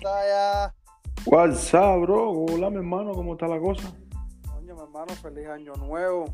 [0.00, 0.74] batalla.
[1.26, 2.30] What's up, bro?
[2.30, 3.92] Hola, mi hermano, ¿cómo está la cosa?
[4.46, 6.26] Coño, mi hermano, feliz año nuevo.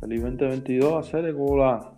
[0.00, 1.92] Feliz 2022, hacer hola.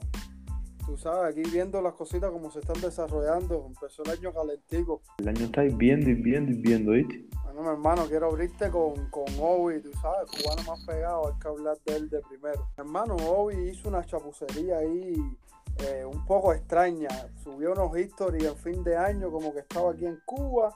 [0.87, 3.67] Tú sabes, aquí viendo las cositas como se están desarrollando.
[3.67, 5.03] Empezó el año calentico.
[5.19, 7.29] El año está hirviendo, hirviendo, hirviendo, ¿viste?
[7.45, 11.49] Bueno, mi hermano, quiero abrirte con, con Obi, tú sabes, cubano más pegado, hay que
[11.49, 12.67] hablar de él de primero.
[12.77, 15.15] Mi hermano, Obi hizo una chapucería ahí
[15.79, 17.09] eh, un poco extraña.
[17.45, 20.73] Subió unos historias en fin de año como que estaba aquí en Cuba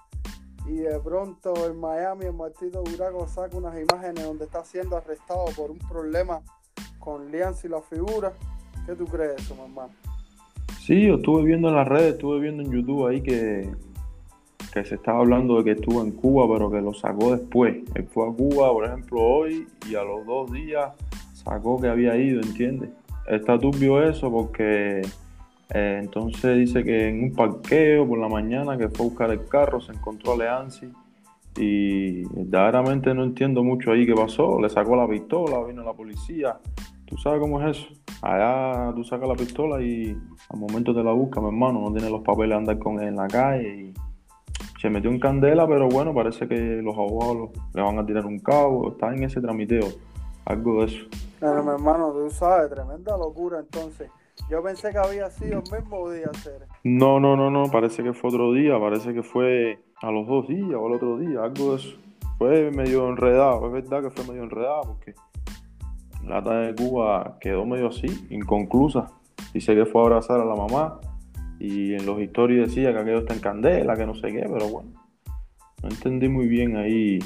[0.68, 5.44] y de pronto en Miami el Martito Duraco saca unas imágenes donde está siendo arrestado
[5.56, 6.40] por un problema
[6.98, 8.32] con Lianz y la figura.
[8.84, 9.92] ¿Qué tú crees eso, hermano?
[10.80, 13.68] Sí, yo estuve viendo en las redes, estuve viendo en YouTube ahí que,
[14.72, 17.76] que se estaba hablando de que estuvo en Cuba, pero que lo sacó después.
[17.94, 20.92] Él fue a Cuba, por ejemplo, hoy y a los dos días
[21.32, 22.90] sacó que había ido, ¿entiendes?
[23.28, 25.02] Está turbio eso porque
[25.70, 29.46] eh, entonces dice que en un parqueo por la mañana que fue a buscar el
[29.46, 30.92] carro se encontró a Leanzi
[31.56, 34.60] y verdaderamente no entiendo mucho ahí qué pasó.
[34.60, 36.58] Le sacó la pistola, vino la policía.
[37.06, 37.88] ¿Tú sabes cómo es eso?
[38.22, 40.16] Allá tú sacas la pistola y
[40.50, 43.08] al momento te la busca, mi hermano, no tiene los papeles de andar con él
[43.08, 43.94] en la calle y
[44.80, 48.38] se metió en candela, pero bueno, parece que los abogados le van a tirar un
[48.38, 49.86] cabo, está en ese tramiteo,
[50.44, 51.06] algo de eso.
[51.38, 54.10] Pero mi hermano, tú sabes, tremenda locura entonces.
[54.48, 56.66] Yo pensé que había sido el mismo día, hacer.
[56.84, 60.46] No, no, no, no, parece que fue otro día, parece que fue a los dos
[60.46, 61.96] días o al otro día, algo de eso.
[62.38, 65.14] Fue medio enredado, es verdad que fue medio enredado porque
[66.24, 69.10] la tarde de Cuba quedó medio así, inconclusa.
[69.52, 71.00] Dice que fue a abrazar a la mamá
[71.58, 74.68] y en los historias decía que aquello está en candela, que no sé qué, pero
[74.68, 74.90] bueno,
[75.82, 77.18] no entendí muy bien ahí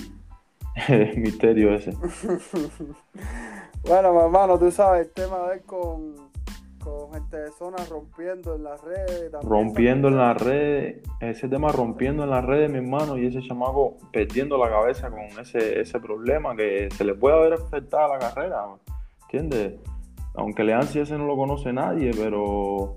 [0.89, 1.91] el misterio ese.
[3.85, 6.30] bueno, mi hermano, tú sabes, el tema de él con,
[6.83, 9.33] con gente de zona rompiendo en las redes.
[9.43, 13.97] Rompiendo en las redes, ese tema rompiendo en las redes, mi hermano, y ese chamaco
[14.13, 18.19] perdiendo la cabeza con ese, ese problema que se le puede haber afectado a la
[18.19, 18.65] carrera,
[19.23, 19.79] ¿entiendes?
[20.35, 22.97] Aunque Leanci ese no lo conoce nadie, pero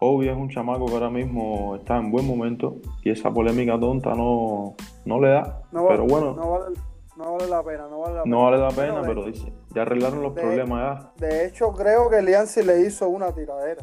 [0.00, 4.14] obvio es un chamaco que ahora mismo está en buen momento y esa polémica tonta
[4.14, 4.74] no,
[5.06, 5.62] no le da.
[5.72, 6.76] No pero vale- bueno, No vale,
[7.16, 9.82] no vale la pena, no vale la no vale la pena, de- pero dice, ya
[9.82, 11.26] arreglaron los de- problemas ya.
[11.26, 13.82] De hecho, creo que Lianzi le hizo una tiradera.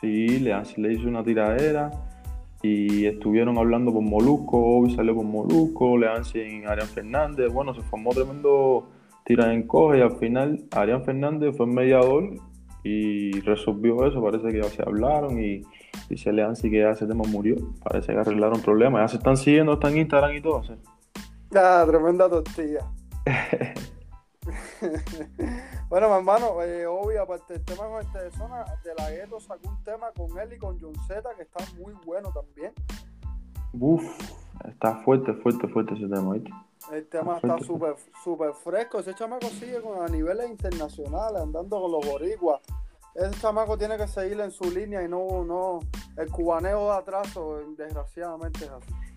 [0.00, 1.90] Sí, Leanci le hizo una tiradera
[2.62, 7.82] y estuvieron hablando por Molusco, Obi salió por Molusco, Leanci en Arián Fernández, bueno, se
[7.82, 8.88] formó tremendo
[9.24, 12.24] tira en coge y al final Arián Fernández fue el mediador
[12.82, 15.62] y resolvió eso, parece que ya se hablaron y
[16.08, 19.74] dice Leanci que ya ese tema murió, parece que arreglaron problemas, ya se están siguiendo,
[19.74, 20.62] están en Instagram y todo.
[20.64, 20.72] ¿sí?
[21.54, 22.90] Ah, tremenda tortilla.
[25.88, 29.40] bueno, mi hermano, eh, obvio, aparte del tema con este de zona, de la gueto
[29.40, 32.72] sacó un tema con él y con John Z que está muy bueno también.
[33.72, 34.04] Uf,
[34.68, 36.50] está fuerte, fuerte, fuerte ese tema, ¿viste?
[36.92, 39.00] El tema está súper súper fresco.
[39.00, 42.60] Ese chamaco sigue con, a niveles internacionales, andando con los boricuas.
[43.14, 45.80] Ese chamaco tiene que seguir en su línea y no, no,
[46.16, 49.09] el cubaneo de atraso, desgraciadamente es así.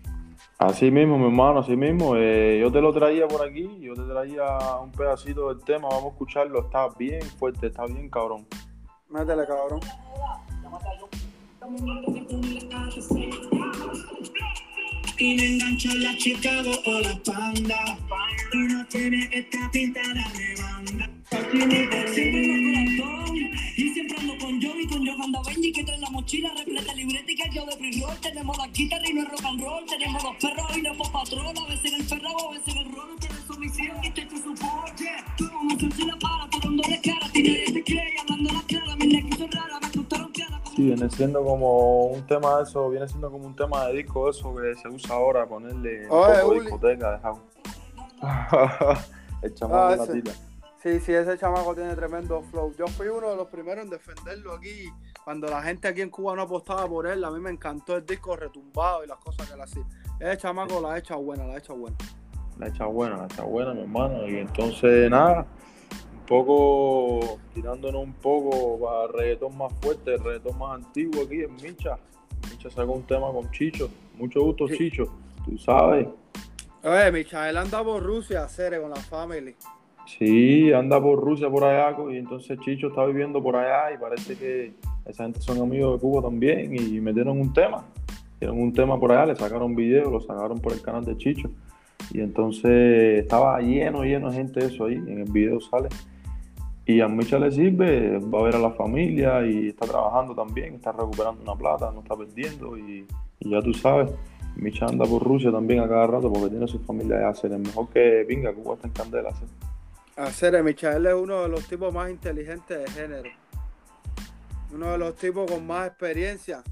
[0.58, 2.16] Así mismo, mi hermano, así mismo.
[2.16, 6.04] Eh, yo te lo traía por aquí, yo te traía un pedacito del tema, vamos
[6.04, 6.60] a escucharlo.
[6.60, 8.46] Está bien fuerte, está bien cabrón.
[9.08, 9.80] Métele, cabrón.
[15.16, 17.98] Y me engancho la Chicago o la panda.
[18.52, 21.10] Y no tiene esta pinta de banda.
[23.76, 27.36] Y siempre ando con Joey, con Johanna Benji, que trae la mochila repleta libreta y
[27.36, 28.16] que yo de pre-roll.
[28.20, 29.03] Tenemos la guitarra
[41.04, 44.54] viene siendo como un tema de eso, viene siendo como un tema de disco eso
[44.56, 46.60] que se usa ahora, ponerle un Oye, poco de Uli.
[46.60, 47.40] discoteca de house.
[49.42, 50.12] El chamaco Ah, de la ese.
[50.12, 50.32] tira.
[50.82, 52.74] Sí, sí, ese chamaco tiene tremendo flow.
[52.78, 54.90] Yo fui uno de los primeros en defenderlo aquí.
[55.24, 58.04] Cuando la gente aquí en Cuba no apostaba por él, a mí me encantó el
[58.04, 59.82] disco retumbado y las cosas que él hacía.
[60.20, 61.96] Ese chamaco la ha hecho buena, la ha hecho buena.
[62.58, 64.26] La echa buena, la echa buena, mi hermano.
[64.28, 65.46] Y entonces, nada,
[66.26, 71.98] poco, tirándonos un poco para reggaetón más fuerte, reggaetón más antiguo aquí en Micha.
[72.50, 73.88] Micha sacó un tema con Chicho.
[74.18, 74.76] Mucho gusto, Sí.
[74.76, 75.12] Chicho.
[75.44, 76.08] Tú sabes.
[76.82, 79.54] Oye, Michael anda por Rusia, Cere, con la family.
[80.06, 84.36] Sí, anda por Rusia, por allá, y entonces Chicho está viviendo por allá y parece
[84.36, 84.74] que
[85.06, 87.84] esa gente son amigos de Cuba también y metieron un tema.
[88.36, 91.50] Hicieron un tema por allá, le sacaron video, lo sacaron por el canal de Chicho.
[92.12, 95.88] Y entonces estaba lleno, lleno de gente eso ahí, en el video sale.
[96.86, 100.74] Y a Micha le sirve, va a ver a la familia y está trabajando también,
[100.74, 103.06] está recuperando una plata, no está perdiendo y,
[103.40, 104.10] y ya tú sabes.
[104.56, 107.52] Micha anda por Rusia también a cada rato porque tiene su familia de hacer.
[107.52, 109.30] Es mejor que venga, Cuba está en candela.
[109.32, 109.44] ¿sí?
[110.16, 113.30] Hacer, Michael es uno de los tipos más inteligentes de género.
[114.72, 116.62] Uno de los tipos con más experiencia.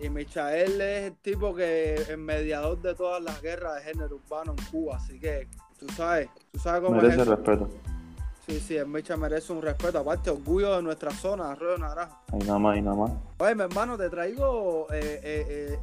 [0.00, 4.54] Y Michael es el tipo que es mediador de todas las guerras de género urbano
[4.56, 4.96] en Cuba.
[4.96, 5.48] Así que
[5.78, 7.36] tú sabes, tú sabes cómo Merece es eso.
[7.36, 7.68] respeto.
[8.46, 9.98] Sí, sí, el Micha merece un respeto.
[9.98, 12.18] Aparte, orgullo de nuestra zona, Arroyo Naranjo.
[12.32, 13.12] Ahí nada más, y nada más.
[13.38, 14.88] Oye, mi hermano, te traigo.
[14.92, 15.78] eh, eh, eh,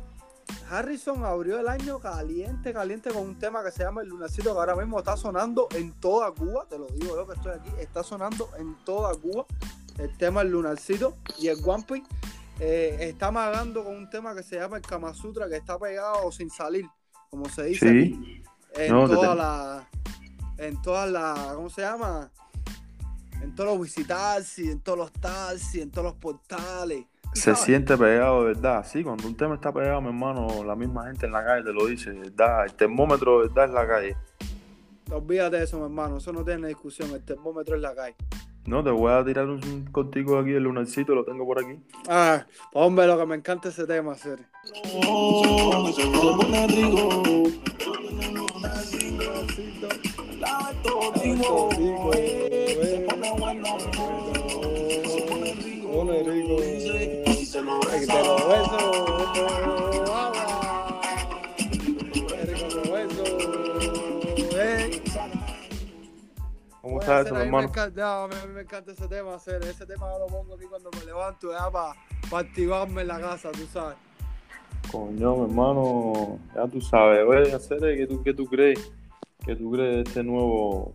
[0.69, 4.59] Harrison abrió el año caliente, caliente con un tema que se llama El Lunarcito, que
[4.59, 6.65] ahora mismo está sonando en toda Cuba.
[6.69, 7.69] Te lo digo yo que estoy aquí.
[7.79, 9.45] Está sonando en toda Cuba
[9.97, 11.15] el tema El Lunarcito.
[11.37, 11.59] Y el
[12.61, 16.29] eh, está magando con un tema que se llama El Kama Sutra, que está pegado
[16.31, 16.85] sin salir,
[17.29, 17.89] como se dice.
[17.89, 18.43] aquí, Sí,
[18.75, 19.83] en No, te todas las.
[20.57, 21.39] En todas las.
[21.53, 22.29] ¿Cómo se llama?
[23.41, 27.05] En todos los visitarsi, en todos los taxis, en todos los portales.
[27.21, 27.59] ¿Tú se sabes?
[27.59, 28.85] siente pegado de verdad.
[28.87, 31.73] Sí, cuando un tema está pegado, mi hermano, la misma gente en la calle te
[31.73, 32.11] lo dice.
[32.11, 34.17] de verdad, el termómetro de verdad es la calle.
[35.11, 36.17] Olvídate de eso, mi hermano.
[36.17, 37.11] Eso no tiene discusión.
[37.11, 38.15] El termómetro es la calle.
[38.65, 41.79] No, te voy a tirar un, de aquí del lunarcito, lo tengo por aquí.
[42.07, 44.39] Ah, hombre, lo que me encanta ese tema, hacer.
[55.91, 56.57] Pone rico.
[57.51, 57.97] Te lo beso.
[60.15, 61.01] agua.
[62.27, 63.23] Qué rico lo beso.
[64.59, 65.01] Eh.
[66.81, 68.03] ¿Cómo Oye, está hacer, eso, a mi mí me hermano?
[68.05, 69.63] a mí me encanta ese tema, hacer.
[69.63, 71.95] Ese tema lo pongo aquí cuando me levanto, ya para
[72.31, 73.97] activarme en la casa, tú sabes.
[74.91, 78.91] Coño, mi hermano, ya tú sabes, hacer ¿qué tú, qué tú crees?
[79.45, 80.93] ¿Qué tú crees de este nuevo,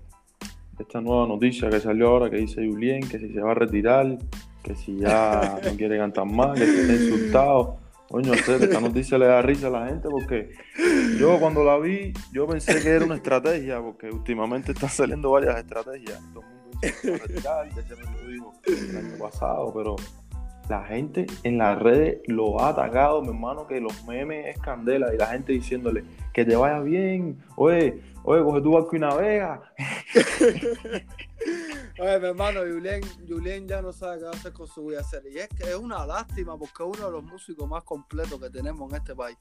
[0.82, 4.18] esta nueva noticia que salió ahora que dice Julien, que si se va a retirar,
[4.62, 7.78] que si ya no quiere cantar más, que si está insultado?
[8.08, 10.50] Coño, esta noticia le da risa a la gente porque
[11.18, 15.56] yo cuando la vi, yo pensé que era una estrategia, porque últimamente están saliendo varias
[15.56, 16.20] estrategias.
[16.32, 18.96] Todo el mundo dice que se va a retirar, ya se me lo dijo el
[18.96, 19.96] año pasado, pero
[20.68, 25.12] la gente en las redes lo ha atacado, mi hermano, que los memes es candela
[25.14, 29.72] y la gente diciéndole que te vaya bien, oye, oye, coge tu barco y navega.
[32.00, 35.22] Oye, mi hermano, Julien, Julien ya no sabe qué hacer con su vida hacer.
[35.30, 38.50] Y es que es una lástima porque es uno de los músicos más completos que
[38.50, 39.36] tenemos en este país.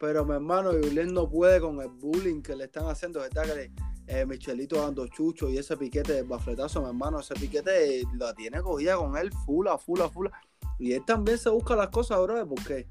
[0.00, 3.20] Pero mi hermano, Julien no puede con el bullying que le están haciendo.
[3.20, 3.72] ¿Verdad que le-
[4.06, 8.60] eh, Michelito dando chucho y ese piquete de bafletazo, mi hermano, ese piquete la tiene
[8.60, 10.30] cogida con él, fula, fula, fula.
[10.78, 12.88] Y él también se busca las cosas, bro, porque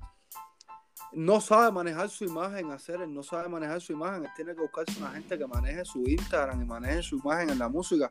[1.13, 4.62] no sabe manejar su imagen, hacer, él no sabe manejar su imagen, él tiene que
[4.62, 8.10] buscarse una gente que maneje su Instagram y maneje su imagen en la música.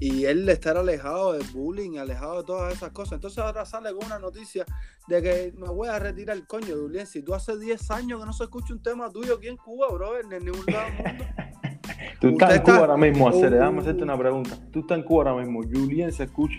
[0.00, 3.12] Y él de estar alejado del bullying, alejado de todas esas cosas.
[3.12, 4.64] Entonces ahora sale con una noticia
[5.06, 7.06] de que me voy a retirar el coño, Julián.
[7.06, 9.88] Si tú hace 10 años que no se escucha un tema tuyo aquí en Cuba,
[9.92, 11.24] bro, en ningún lado del mundo.
[12.20, 13.54] Tú estás en Cuba está- ahora mismo, hacer, Uh.
[13.56, 14.58] déjame hacerte una pregunta.
[14.72, 16.56] Tú estás en Cuba ahora mismo, Julien se escucha.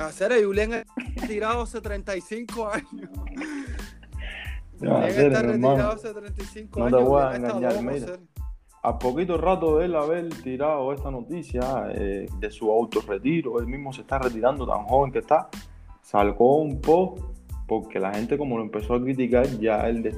[0.00, 0.84] Hacer, Julián es
[1.28, 3.08] tirado hace 35 años.
[4.92, 5.88] Julián hacer, retirado hermano.
[5.90, 7.08] hace 35 No te años.
[7.08, 8.06] voy a engañar, mira.
[8.82, 13.92] A poquito rato de él haber tirado esta noticia eh, de su autorretiro, él mismo
[13.94, 15.48] se está retirando tan joven que está,
[16.02, 17.22] sacó un post
[17.66, 20.14] porque la gente como lo empezó a criticar, ya él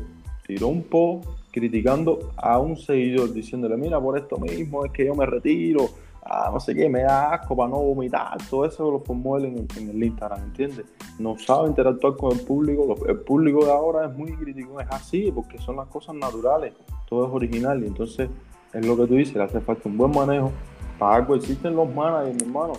[0.47, 5.15] tiró un post criticando a un seguidor, diciéndole, mira, por esto mismo es que yo
[5.15, 5.89] me retiro,
[6.29, 9.47] ah, no sé qué, me da asco para no vomitar, todo eso lo formó él
[9.47, 10.85] en, el- Instagram, ¿entiendes?
[11.19, 15.31] No sabe interactuar con el público, el público de ahora es muy crítico, es así,
[15.33, 16.75] porque son las cosas naturales,
[17.09, 18.29] todo es original, y entonces
[18.73, 20.51] es lo que tú dices, le hace falta un buen manejo,
[20.99, 22.73] para algo existen los managers, mi hermano,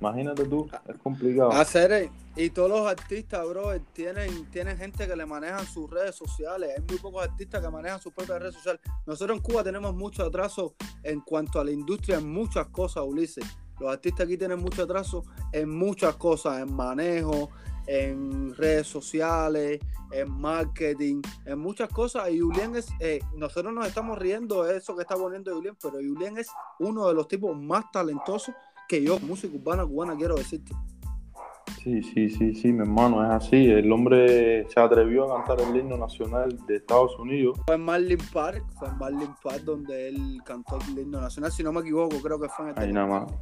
[0.00, 1.50] imagínate tú, es complicado.
[1.52, 6.14] Hacer, eh, y todos los artistas, bro, tienen, tienen gente que le manejan sus redes
[6.14, 6.70] sociales.
[6.76, 8.80] Hay muy pocos artistas que manejan sus propias redes sociales.
[9.06, 13.44] Nosotros en Cuba tenemos mucho atraso en cuanto a la industria en muchas cosas, Ulises.
[13.80, 17.50] Los artistas aquí tienen mucho atraso en muchas cosas, en manejo,
[17.88, 19.80] en redes sociales,
[20.12, 22.30] en marketing, en muchas cosas.
[22.30, 25.94] Y Julián es, eh, nosotros nos estamos riendo de eso que está poniendo Julián, pero
[25.94, 26.46] Julián es
[26.78, 28.54] uno de los tipos más talentosos
[28.88, 30.72] que yo, música urbana cubana, quiero decirte.
[31.82, 33.70] Sí, sí, sí, sí, mi hermano, es así.
[33.70, 37.58] El hombre se atrevió a cantar el himno nacional de Estados Unidos.
[37.66, 41.62] Fue en Marlin Park, fue en Marlin Park donde él cantó el himno nacional, si
[41.62, 43.32] no me equivoco, creo que fue en el Ahí nada más.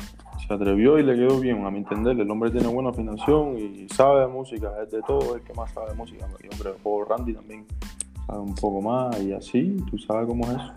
[0.47, 2.19] Se atrevió y le quedó bien, a mi entender.
[2.19, 5.55] El hombre tiene buena afinación y sabe de música, es de todo, es el que
[5.55, 6.27] más sabe de música.
[6.43, 7.67] Y hombre, el juego Randy también
[8.27, 10.73] sabe un poco más y así, tú sabes cómo es eso.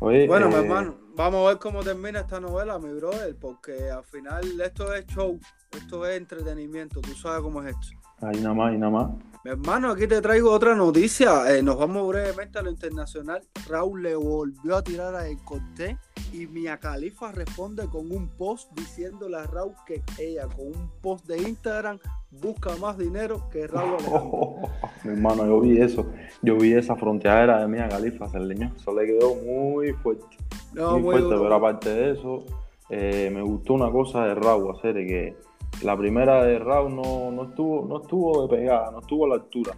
[0.00, 3.90] Oye, Bueno, mi eh, hermano, vamos a ver cómo termina esta novela, mi brother, porque
[3.90, 5.38] al final esto es show,
[5.72, 7.88] esto es entretenimiento, tú sabes cómo es esto.
[8.20, 9.10] Ahí nada más, ahí nada más.
[9.44, 11.54] Mi hermano, aquí te traigo otra noticia.
[11.54, 13.42] Eh, nos vamos brevemente a lo internacional.
[13.68, 15.98] Raúl le volvió a tirar a El Cortés
[16.32, 21.26] y Mia Khalifa responde con un post diciéndole a Raúl que ella con un post
[21.26, 21.98] de Instagram
[22.30, 24.56] busca más dinero que Raúl Alejandro.
[25.04, 26.06] mi hermano, yo vi eso.
[26.40, 28.72] Yo vi esa fronteadera de Mia Khalifa, se leñó.
[28.74, 30.24] Eso le quedó muy fuerte.
[30.72, 31.42] No, muy, muy fuerte, duro.
[31.42, 32.46] pero aparte de eso,
[32.88, 35.36] eh, me gustó una cosa de Raúl, hacer que
[35.82, 39.72] la primera de Raúl no, no estuvo, no de pegada, no estuvo a la altura.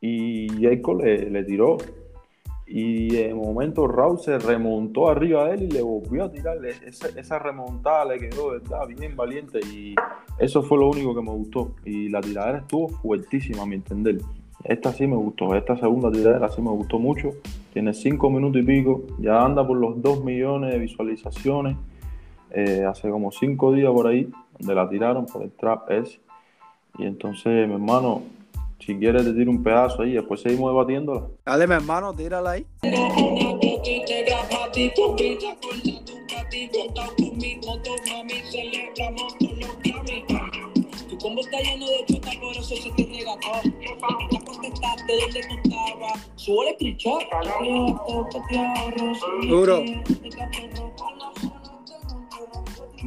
[0.00, 1.76] Y Jacob le, le tiró.
[2.66, 6.58] Y de momento Raúl se remontó arriba de él y le volvió a tirar.
[6.66, 8.86] Esa, esa remontada le quedó, ¿verdad?
[8.86, 9.60] Bien valiente.
[9.60, 9.94] Y
[10.38, 11.74] eso fue lo único que me gustó.
[11.84, 14.18] Y la tiradera estuvo fuertísima, a mi entender.
[14.64, 15.54] Esta sí me gustó.
[15.54, 17.30] Esta segunda tiradera sí me gustó mucho.
[17.72, 19.02] Tiene cinco minutos y pico.
[19.18, 21.76] Ya anda por los dos millones de visualizaciones.
[22.50, 26.20] Eh, hace como cinco días por ahí, donde la tiraron por el trap ese.
[26.98, 28.22] Y entonces, mi hermano,
[28.80, 31.26] si quieres te tiro un pedazo ahí, después seguimos debatiéndola.
[31.44, 32.66] Dale, mi hermano, tírala ahí.
[41.08, 43.62] Tu combo está lleno de chuta, por eso se te nega todo.
[44.30, 46.30] Ya contestaste dónde tú estabas.
[46.36, 47.22] Sube el screenshot.
[49.48, 49.82] Duro.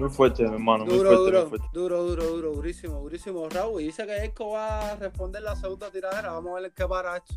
[0.01, 1.67] Muy fuerte, mi hermano, muy Duro, fuerte, muy duro, fuerte.
[1.74, 3.48] duro, duro, duro, durísimo, durísimo.
[3.50, 6.31] Raúl, y dice que Eco va a responder la segunda tiradera.
[6.34, 7.36] Vamos a ver qué para esto.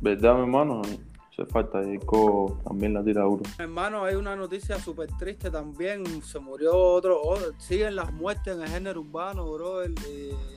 [0.00, 0.82] ¿Verdad, mi hermano?
[1.30, 3.42] Hace falta, Eco también la tira duro.
[3.58, 6.04] Hermano, hay una noticia súper triste también.
[6.22, 9.78] Se murió otro, otro- Siguen las muertes en el género urbano, bro.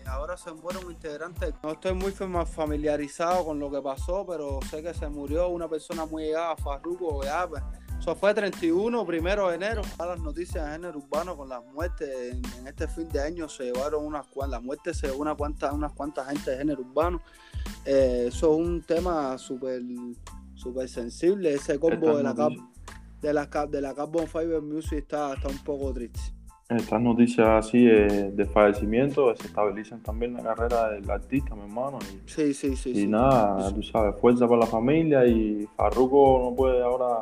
[0.07, 1.53] ahora se muere un integrante.
[1.63, 5.69] No estoy muy fam- familiarizado con lo que pasó, pero sé que se murió una
[5.69, 7.23] persona muy llegada Farruko.
[7.23, 7.63] ya, pues.
[8.05, 9.81] Eso fue 31, primero de enero.
[9.97, 12.07] A las noticias de género urbano con las muertes.
[12.33, 15.33] En, en este fin de año se llevaron unas cuantas, las muertes se llevó una
[15.33, 17.19] cuanta, unas cuantas gente de género urbano.
[17.83, 19.81] Eh, eso es un tema súper
[20.53, 21.55] súper sensible.
[21.55, 22.51] Ese combo Estas de la, cap,
[23.23, 26.19] de la de la Carbon Fiber Music está, está un poco triste.
[26.69, 31.97] Estas noticias así de, de fallecimiento desestabilizan también la carrera del artista, mi hermano.
[32.03, 32.91] Y, Sí, sí, sí.
[32.91, 33.07] y sí.
[33.07, 37.19] nada, tú sabes, fuerza para la familia y Farruko no puede ahora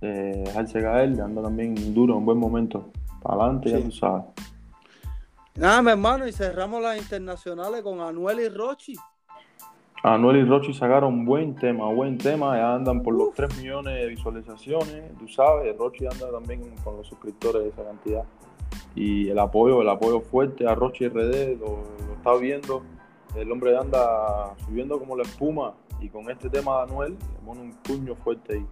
[0.00, 2.90] eh, dejarse caer, anda también duro, en buen momento.
[3.22, 4.24] Para adelante, ya tú sabes.
[5.56, 8.94] Nada, mi hermano, y cerramos las internacionales con Anuel y Rochi.
[10.04, 14.06] Anuel y Rochi sacaron buen tema, buen tema, ya andan por los 3 millones de
[14.06, 18.22] visualizaciones, tú sabes, Rochi anda también con los suscriptores de esa cantidad.
[18.94, 22.82] Y el apoyo, el apoyo fuerte a Rochi RD, lo, lo está viendo,
[23.34, 27.60] el hombre anda subiendo como la espuma y con este tema de Anuel le pone
[27.60, 28.66] un puño fuerte ahí.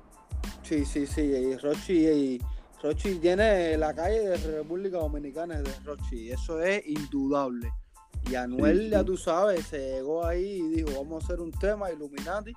[0.66, 1.20] Sí, sí, sí.
[1.20, 2.40] Y Rochi, y
[2.82, 6.32] Rochi tiene la calle de República Dominicana de Rochi.
[6.32, 7.70] Eso es indudable.
[8.28, 11.52] Y Anuel, Sí, ya tú sabes, se llegó ahí y dijo, vamos a hacer un
[11.52, 12.52] tema Illuminati.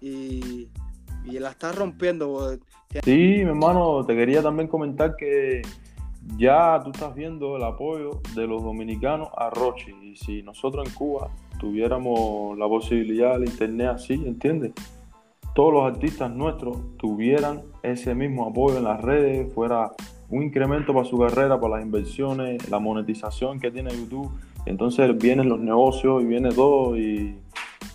[0.00, 0.70] Y,
[1.26, 2.58] y la está rompiendo.
[3.04, 5.60] Sí, mi hermano, te quería también comentar que
[6.38, 9.92] ya tú estás viendo el apoyo de los dominicanos a Rochi.
[10.02, 14.72] Y si nosotros en Cuba tuviéramos la posibilidad del internet así, ¿entiendes?
[15.54, 19.92] Todos los artistas nuestros tuvieran ese mismo apoyo en las redes, fuera
[20.28, 24.30] un incremento para su carrera, para las inversiones, la monetización que tiene YouTube.
[24.64, 27.36] Entonces vienen los negocios y viene todo y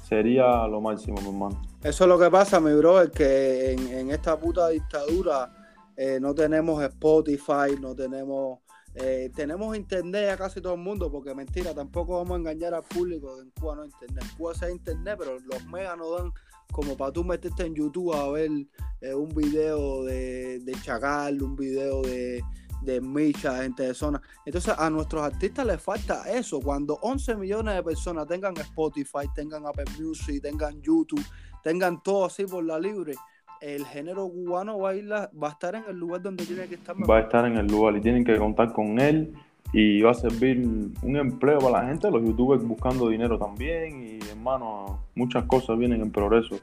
[0.03, 1.61] sería lo máximo, mi hermano.
[1.81, 5.51] Eso es lo que pasa, mi brother, que en, esta puta dictadura
[5.95, 8.59] eh, no tenemos Spotify, no tenemos...
[8.95, 12.83] eh, tenemos internet a casi todo el mundo, porque mentira, tampoco vamos a engañar al
[12.83, 14.23] público en Cuba no hay internet.
[14.29, 16.31] En Cuba sí hay internet, pero los megas no dan
[16.75, 18.51] como para tú meterte en YouTube a ver
[18.99, 22.43] eh, un video de, de Chacal, un video de,
[22.81, 24.21] de Micha, gente de zona.
[24.45, 26.59] Entonces a nuestros artistas les falta eso.
[26.59, 31.23] Cuando 11 millones de personas tengan Spotify, tengan Apple Music, tengan YouTube,
[31.63, 33.13] tengan todo así por la libre,
[33.61, 36.67] el género cubano va a, ir la- va a estar en el lugar donde tiene
[36.67, 36.93] que estar.
[37.09, 39.33] va a estar en el lugar y tienen que contar con él
[39.73, 40.65] y va a servir
[41.01, 46.01] un empleo para la gente, los youtubers buscando dinero también y hermano, muchas cosas vienen
[46.01, 46.57] en progreso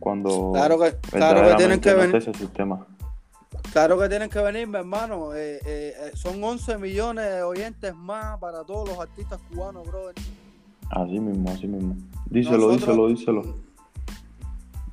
[0.00, 2.16] cuando Claro que, claro que tienen que venir.
[2.16, 2.86] ese sistema.
[3.72, 5.34] Claro que tienen que venir, mi hermano.
[5.34, 10.14] Eh, eh, eh, son 11 millones de oyentes más para todos los artistas cubanos, brother.
[10.90, 11.96] Así mismo, así mismo.
[12.30, 13.08] Díselo, Nosotros- díselo,
[13.42, 13.65] díselo.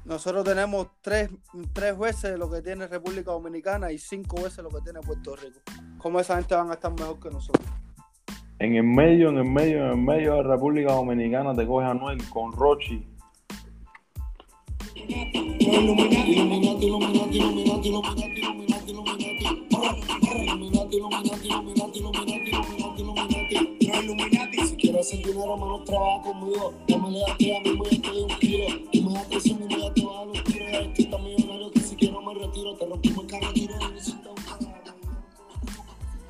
[0.05, 1.29] Nosotros tenemos tres,
[1.71, 5.59] tres veces lo que tiene República Dominicana y cinco veces lo que tiene Puerto Rico.
[5.97, 7.65] ¿Cómo esa gente van a estar mejor que nosotros?
[8.59, 12.17] En el medio, en el medio, en el medio de República Dominicana te coge Anuel
[12.29, 13.07] con Rochi.
[20.95, 23.55] Illuminati, Illuminati, Illuminati, Illuminati, Illuminati,
[24.03, 26.73] Illuminati, si quiero hacer dinero, menos trabaja conmigo.
[26.87, 27.77] La manera que a mí me
[28.21, 28.67] un kilo.
[28.91, 31.21] Y me da presión y me da te bajo los tiros.
[31.23, 32.75] Millonario que si quiero me retiro.
[32.77, 34.73] Te rompimos el carro, tiro y me siento un carajo.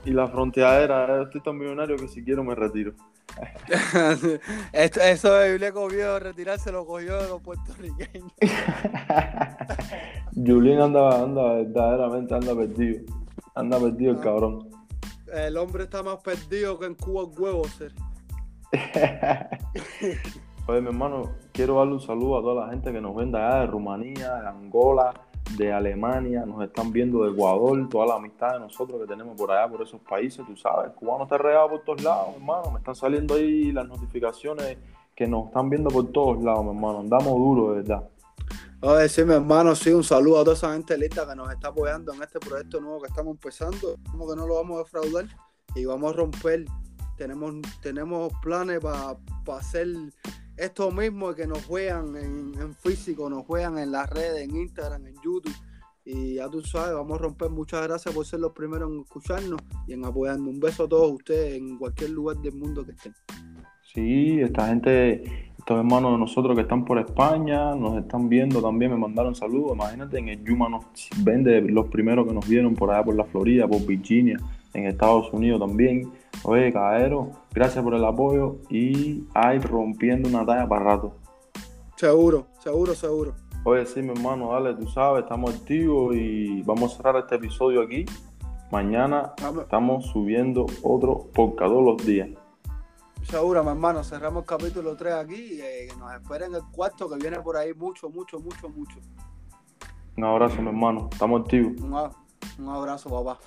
[0.06, 2.94] Y la fronteadera, estoy tan millonario que si quiero me retiro.
[4.74, 8.32] Esto- Eso de Biblia cogió, retirarse lo cogió de los puertorriqueños.
[10.36, 13.23] Julián anda, anda verdaderamente anda perdido.
[13.56, 14.22] Anda perdido el Ah.
[14.22, 14.70] cabrón.
[15.34, 17.92] El hombre está más perdido que en Cuba huevo, ser.
[20.68, 23.38] Oye, mi hermano, quiero darle un saludo a toda la gente que nos ven de
[23.38, 25.14] allá, de Rumanía, de Angola,
[25.58, 29.52] de Alemania, nos están viendo de Ecuador, toda la amistad de nosotros que tenemos por
[29.52, 32.80] allá, por esos países, tú sabes, el cubano está regado por todos lados, hermano, me
[32.80, 34.78] están saliendo ahí las notificaciones
[35.16, 38.10] que nos están viendo por todos lados, mi hermano, andamos duro, de verdad.
[38.86, 41.70] Oye, sí, mi hermano, sí, un saludo a toda esa gente linda que nos está
[41.70, 43.98] apoyando en este proyecto nuevo que estamos empezando.
[44.12, 45.26] Como que no lo vamos a defraudar
[45.74, 46.66] y vamos a romper.
[47.16, 49.18] Tenemos, tenemos planes para
[49.58, 49.88] hacer
[50.58, 55.08] esto mismo que nos vean en, en físico, nos vean en las redes, en Instagram,
[55.08, 55.56] en YouTube.
[56.04, 57.52] Y ya tú sabes, vamos a romper.
[57.52, 60.50] Muchas gracias por ser los primeros en escucharnos y en apoyarnos.
[60.50, 63.16] Un beso a todos ustedes en cualquier lugar del mundo que estén.
[63.94, 68.92] Sí, esta gente, estos hermanos de nosotros que están por España, nos están viendo también,
[68.92, 69.72] me mandaron saludos.
[69.76, 70.84] Imagínate, en el Yuma nos
[71.24, 74.38] ven de los primeros que nos vieron por allá por la Florida, por Virginia,
[74.74, 76.12] en Estados Unidos también.
[76.44, 81.16] Oye, caballero, gracias por el apoyo y hay rompiendo una talla para rato.
[81.96, 83.34] Seguro, seguro, seguro.
[83.64, 87.84] Oye, sí, mi hermano, dale, tú sabes, estamos activos y vamos a cerrar este episodio
[87.84, 88.04] aquí.
[88.70, 92.28] Mañana estamos subiendo otro por todos los días.
[93.24, 97.10] Seguro, mi hermano, cerramos el capítulo 3 aquí y eh, que nos esperen el cuarto
[97.10, 99.00] que viene por ahí mucho, mucho, mucho, mucho.
[100.18, 101.82] Un abrazo, mi hermano, estamos activos.
[101.82, 103.40] Un abrazo, papá.